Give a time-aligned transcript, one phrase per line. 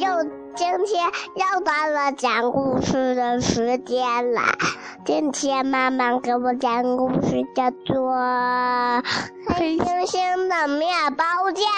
[0.00, 0.08] 又
[0.56, 4.40] 今天又到了讲故事的时间了。
[5.04, 8.10] 今天妈妈给我讲故事，叫做
[9.46, 11.68] 《黑猩猩的面包店》。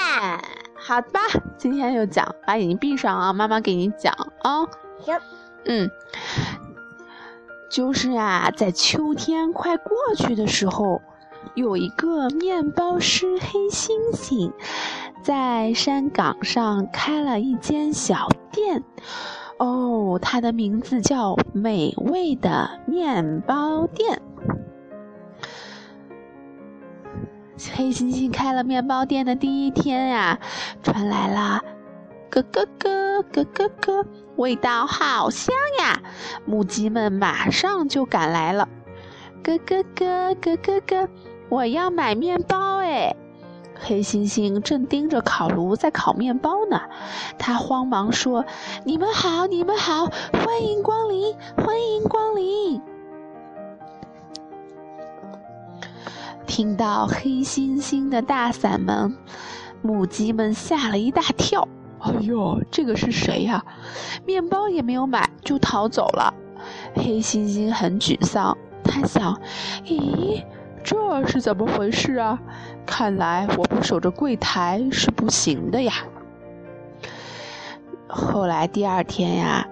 [0.75, 1.19] 好吧，
[1.59, 4.69] 今天就讲，把眼睛闭上啊，妈妈给你讲啊。
[5.01, 5.19] 行。
[5.65, 5.91] 嗯，
[7.69, 11.03] 就是呀，在秋天快过去的时候，
[11.55, 14.53] 有一个面包师黑猩猩。
[15.23, 18.83] 在山岗上开了一间小店，
[19.57, 24.21] 哦，它的名字叫美味的面包店。
[27.77, 30.41] 黑猩猩开了面包店的第一天呀，
[30.83, 31.63] 传来了
[32.29, 34.05] 咯咯咯咯咯咯，
[34.35, 36.03] 味道好香呀！
[36.45, 38.69] 母鸡们马上就赶来了，
[39.45, 41.09] 咯咯咯咯咯咯，
[41.49, 43.15] 我要买面包哎！
[43.85, 46.83] 黑猩猩正盯着烤炉在烤面包呢，
[47.37, 48.45] 他慌忙说
[48.87, 52.81] ：“你们好，你们好，欢迎光临，欢迎光临！”
[56.47, 59.17] 听到黑猩猩的大嗓门，
[59.83, 61.67] 母鸡们吓了一大跳。
[61.99, 63.65] “哎呦，这个是谁呀？
[64.25, 66.33] 面包也没有买就逃走了。”
[66.95, 69.41] 黑猩猩很沮丧，他想
[69.85, 70.45] ：“咦？”
[70.85, 72.39] 这是怎么回事啊？
[72.85, 75.93] 看来我不守着柜台是不行的呀。
[78.09, 79.67] 后来第二天呀，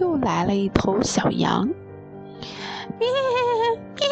[0.00, 1.68] 又来了一头小羊。
[2.98, 3.08] 咩
[3.96, 4.06] 咩，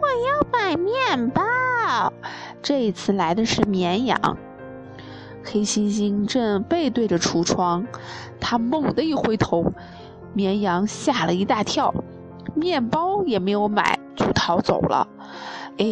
[0.00, 1.42] 我要买面包。
[2.62, 4.38] 这一次来的是绵羊。
[5.44, 7.86] 黑猩猩正背对着橱窗，
[8.40, 9.72] 他猛地一回头，
[10.32, 11.94] 绵羊吓了一大跳，
[12.54, 15.06] 面包也没有买就逃走了。
[15.78, 15.86] 哎，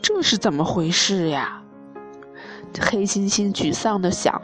[0.00, 1.62] 这是怎么回事呀？
[2.80, 4.40] 黑猩猩沮丧地想：“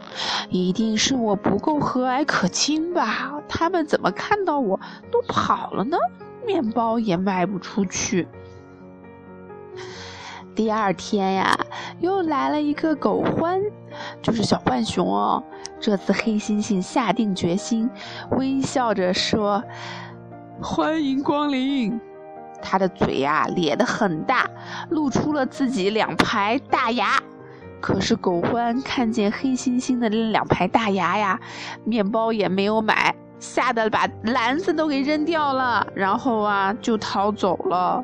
[0.51, 3.41] 一定是我不够和蔼可亲吧？
[3.47, 4.77] 他们怎么看到我
[5.09, 5.97] 都跑了呢？
[6.45, 8.27] 面包也卖不出去。”
[10.53, 11.57] 第二天呀，
[11.99, 13.61] 又来了一个狗獾，
[14.21, 15.41] 就是小浣熊哦。
[15.79, 17.89] 这次黑猩猩下定决心，
[18.31, 19.63] 微笑着说
[20.61, 21.97] ：“欢迎光临。”
[22.61, 24.49] 他的嘴呀咧得很大，
[24.89, 27.21] 露出了自己两排大牙。
[27.79, 31.39] 可是狗獾看见黑猩猩的那两排大牙呀，
[31.83, 38.03] 面包也没有买，吓得把篮子都给扔掉了，然后啊就逃走了。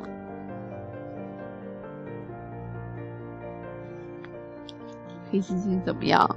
[5.32, 6.36] 黑猩猩怎么样？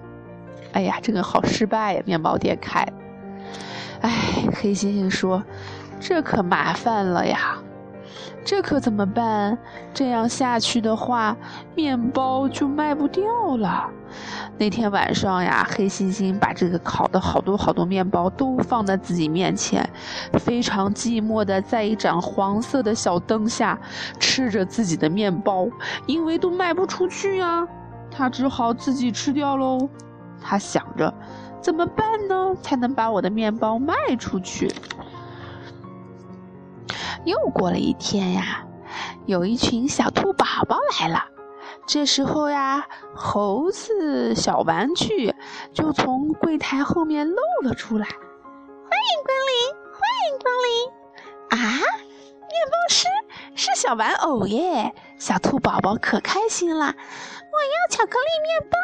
[0.73, 2.01] 哎呀，这个好失败呀！
[2.05, 2.85] 面包店开，
[4.01, 4.11] 哎，
[4.55, 5.43] 黑猩猩说
[6.01, 7.57] ：“这可麻烦了呀。”
[8.43, 9.57] 这可怎么办？
[9.93, 11.35] 这样下去的话，
[11.75, 13.23] 面包就卖不掉
[13.57, 13.89] 了。
[14.57, 19.87] 那天晚上呀，黑猩猩把这个烤的好多好多面包都放在自己面前，
[20.39, 23.77] 非常寂寞的在一盏黄色的小灯下
[24.19, 25.67] 吃着自己的面包，
[26.05, 27.67] 因为都卖不出去呀，
[28.09, 29.89] 他只好自己吃掉喽。
[30.41, 31.13] 他想着，
[31.61, 34.71] 怎么办呢，才能把我的面包卖出去？
[37.27, 38.65] 又过了一天呀，
[39.25, 41.25] 有一群小兔宝宝来了。
[41.85, 45.35] 这时候呀，猴子小玩具
[45.73, 48.05] 就从柜台后面露了出来。
[48.07, 50.89] 欢迎光临，欢迎光临！
[51.49, 51.57] 啊，
[52.39, 53.07] 面包师
[53.55, 54.95] 是小玩偶耶！
[55.19, 56.85] 小兔宝宝可开心了。
[56.85, 58.77] 我要巧克力面包，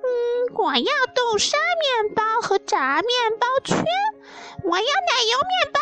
[0.00, 3.84] 嗯，我要豆沙面包和炸面包圈，
[4.64, 5.80] 我要奶油面包。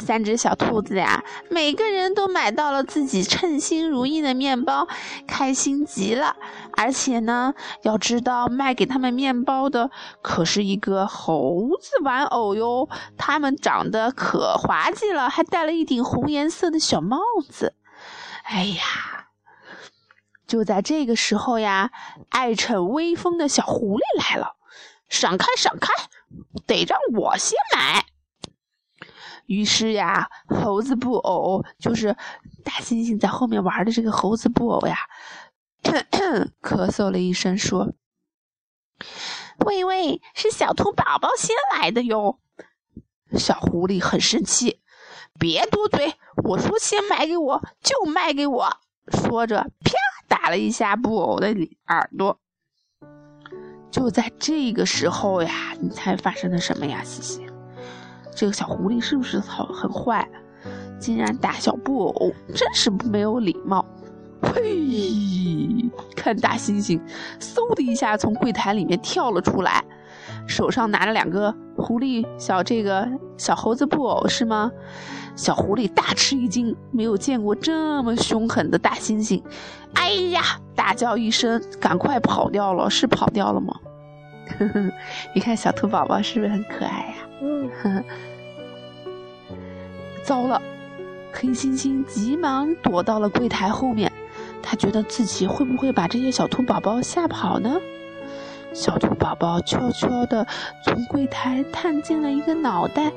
[0.00, 4.88] 三只小兔子呀，每个人都买到了自己称心如意的面包，
[5.26, 6.36] 开心极了。
[6.72, 9.90] 而且呢，要知道卖给他们面包的
[10.22, 17.74] 可是一个猴子玩偶哟，它们长得可滑稽了，还戴了一顶红颜色的小帽子。
[18.44, 19.28] 哎呀，
[20.46, 21.90] 就在这个时候呀，
[22.30, 24.56] 爱逞威风的小狐狸来了，
[25.08, 25.92] 闪开，闪开，
[26.66, 28.06] 得让我先买。
[29.50, 32.12] 于是呀，猴子布偶就是
[32.62, 34.96] 大猩猩在后面玩的这个猴子布偶呀，
[35.82, 37.92] 咳咳,咳嗽了一声说
[39.66, 42.38] ：“喂喂，是小兔宝宝先来的哟。”
[43.36, 44.78] 小狐狸很生气
[45.36, 46.14] ：“别多嘴，
[46.44, 48.76] 我说先买给我就卖给我。”
[49.10, 49.92] 说着，啪
[50.28, 51.48] 打了一下布偶的
[51.88, 52.38] 耳朵。
[53.90, 57.49] 就在这个时候呀，你猜发生了什么呀，西西？
[58.34, 60.28] 这个小狐狸是不是好很坏？
[60.98, 63.84] 竟然打小布偶，真是没有礼貌！
[64.42, 67.00] 嘿，看大猩猩，
[67.40, 69.82] 嗖的一下从柜台里面跳了出来，
[70.46, 74.70] 手上拿着两个狐狸小这个小猴子布偶是吗？
[75.36, 79.42] 小狐狸大吃一惊，没有见过这么凶狠的大猩猩，
[79.94, 80.42] 哎呀，
[80.74, 83.74] 大叫一声，赶快跑掉了，是跑掉了吗？
[85.34, 87.14] 你看小兔宝宝是不是很可爱呀？
[87.42, 87.70] 嗯。
[90.22, 90.60] 糟了，
[91.32, 94.12] 黑猩猩急忙躲到了柜台后面，
[94.62, 97.80] 他觉得自己会不会把这些小兔宝宝吓跑呢？
[98.72, 100.46] 小兔宝宝悄悄地
[100.84, 103.10] 从柜台探进了一个脑袋，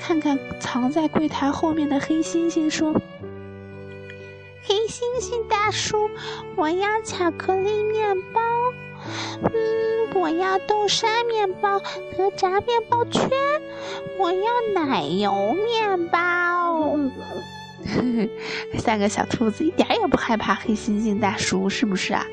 [0.00, 2.92] 看看藏在柜台后面的黑猩猩，说
[4.66, 6.10] ：“黑猩猩大叔，
[6.56, 8.40] 我要巧克力面包。
[9.42, 9.52] 嗯，
[10.26, 13.30] 我要豆沙面包和炸面包圈。
[14.18, 14.42] 我要
[14.74, 16.98] 奶油面包。
[18.76, 22.26] ”三个小兔子一点也不害怕黑猩猩大叔，是不是啊？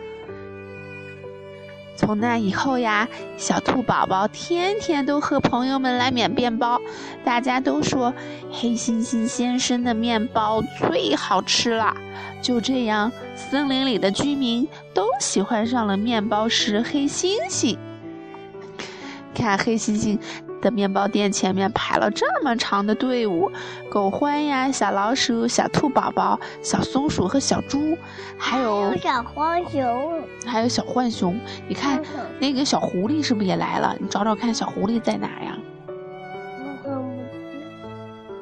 [1.96, 3.08] 从那以后呀，
[3.38, 6.82] 小兔宝宝天天都和朋友们来买面包，
[7.24, 8.14] 大家都说
[8.52, 11.96] 黑猩猩先生的面包最好吃了。
[12.42, 17.78] 就这样，森林里的居民都喜欢上了面包师黑猩猩。
[19.34, 20.20] 看黑猩猩。
[20.64, 23.52] 的面包店前面排了这么长的队伍，
[23.92, 27.98] 狗獾呀、小老鼠、小兔宝宝、小松鼠和小猪，
[28.38, 31.38] 还有小浣熊，还有小浣熊。
[31.68, 32.02] 你看
[32.40, 33.94] 那个小狐狸是不是也来了？
[34.00, 35.58] 你找找看，小狐狸在哪呀？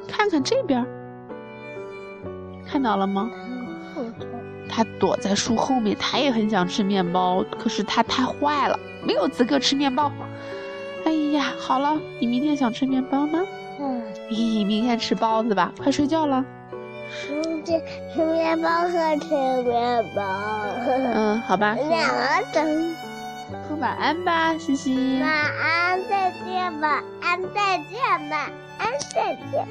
[0.08, 0.86] 看看这边，
[2.64, 3.28] 看到了吗？
[4.68, 10.10] 它躲在树后面，它也很想吃面包，可是它太坏了，没有资格吃面包。
[11.32, 13.40] 哎呀，好了，你明天想吃面包吗？
[13.80, 14.02] 嗯。
[14.30, 16.44] 咦，明天吃包子吧，快睡觉了。
[17.10, 17.42] 吃
[18.14, 20.22] 吃面包和吃面包。
[20.86, 21.74] 嗯，好吧。
[21.88, 22.94] 两个灯。
[23.66, 25.20] 说晚安吧，西西。
[25.22, 29.66] 晚安，再见，晚安，再见，晚安，再见。